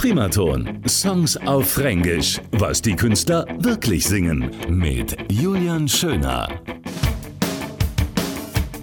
Primaton. 0.00 0.80
Songs 0.88 1.36
auf 1.36 1.72
Fränkisch. 1.72 2.40
Was 2.52 2.80
die 2.80 2.96
Künstler 2.96 3.44
wirklich 3.58 4.06
singen. 4.06 4.50
Mit 4.66 5.14
Julian 5.30 5.86
Schöner. 5.86 6.48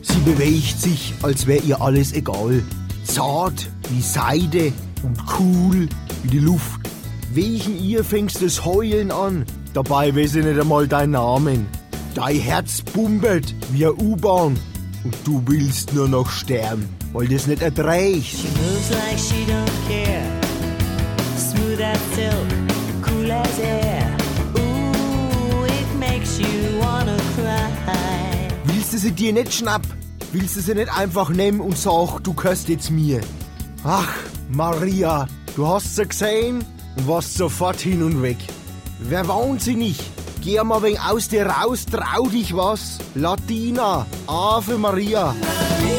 Sie 0.04 0.20
bewegt 0.20 0.80
sich, 0.80 1.16
als 1.24 1.48
wäre 1.48 1.64
ihr 1.64 1.82
alles 1.82 2.14
egal. 2.14 2.62
Zart 3.04 3.68
wie 3.90 4.00
Seide 4.00 4.72
und 5.02 5.18
cool 5.40 5.90
wie 6.22 6.30
die 6.30 6.38
Luft. 6.38 6.82
Wegen 7.34 7.84
ihr 7.84 8.04
fängst 8.04 8.44
das 8.44 8.64
Heulen 8.64 9.10
an. 9.10 9.44
Dabei 9.74 10.16
weiß 10.16 10.36
ich 10.36 10.46
nicht 10.46 10.60
einmal 10.60 10.88
deinen 10.88 11.14
Namen. 11.14 11.66
Dein 12.14 12.40
Herz 12.40 12.84
bumbert 12.94 13.56
wie 13.72 13.86
eine 13.86 13.96
U-Bahn. 13.96 14.56
Und 15.04 15.16
du 15.24 15.42
willst 15.48 15.96
nur 15.96 16.08
noch 16.08 16.30
sterben, 16.30 16.88
weil 17.12 17.28
das 17.28 17.48
nicht 17.48 17.64
erträgst. 17.64 18.38
She 18.38 18.48
moves 18.50 18.92
like 18.92 19.18
she 19.18 19.52
don't 19.52 19.66
care. 19.90 20.17
Smooth 21.78 21.94
as 21.94 22.02
silk, 22.16 22.50
cool 23.06 23.32
as 23.32 23.60
air. 23.60 24.18
Ooh, 24.58 25.66
it 25.66 26.00
makes 26.00 26.40
you 26.40 26.80
wanna 26.80 27.16
cry. 27.36 28.48
Willst 28.64 28.94
du 28.94 28.98
sie 28.98 29.12
dir 29.12 29.32
nicht 29.34 29.54
schnapp? 29.54 29.84
Willst 30.32 30.56
du 30.56 30.62
sie 30.62 30.74
nicht 30.74 30.92
einfach 30.98 31.30
nehmen 31.30 31.60
und 31.60 31.78
sag, 31.78 32.20
du 32.24 32.34
gehörst 32.34 32.70
jetzt 32.70 32.90
mir? 32.90 33.22
Ach, 33.84 34.12
Maria, 34.50 35.28
du 35.56 35.68
hast 35.68 35.96
sie 35.96 36.08
gesehen 36.08 36.66
und 36.96 37.08
warst 37.08 37.36
sofort 37.36 37.80
hin 37.80 38.02
und 38.02 38.24
weg. 38.24 38.38
Wer 39.00 39.28
wahnsinnig? 39.28 40.00
Geh 40.42 40.64
mal 40.64 40.82
wegen 40.82 40.98
aus 40.98 41.28
dir 41.28 41.46
raus, 41.46 41.86
trau 41.86 42.28
dich 42.28 42.56
was. 42.56 42.98
Latina, 43.14 44.08
Ave 44.26 44.80
Maria. 44.80 45.36
You've 45.84 45.97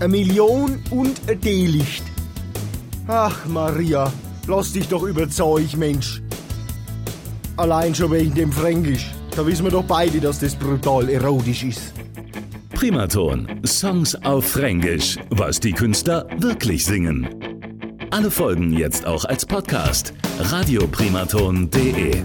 Eine 0.00 0.08
Million 0.08 0.80
und 0.90 1.20
ein 1.28 1.40
D-Licht. 1.40 2.04
Ach, 3.08 3.44
Maria, 3.46 4.12
lass 4.46 4.72
dich 4.72 4.86
doch 4.86 5.02
überzeugen, 5.02 5.78
Mensch. 5.80 6.22
Allein 7.56 7.92
schon 7.92 8.12
wegen 8.12 8.32
dem 8.32 8.52
Fränkisch. 8.52 9.10
Da 9.34 9.44
wissen 9.44 9.64
wir 9.64 9.72
doch 9.72 9.82
beide, 9.82 10.20
dass 10.20 10.38
das 10.38 10.54
brutal 10.54 11.08
erotisch 11.08 11.64
ist. 11.64 11.92
Primaton. 12.70 13.48
Songs 13.66 14.14
auf 14.24 14.44
Fränkisch. 14.44 15.16
Was 15.30 15.58
die 15.58 15.72
Künstler 15.72 16.26
wirklich 16.38 16.84
singen. 16.84 17.28
Alle 18.10 18.30
Folgen 18.30 18.72
jetzt 18.72 19.04
auch 19.04 19.24
als 19.24 19.44
Podcast. 19.44 20.14
radioprimaton.de 20.38 22.22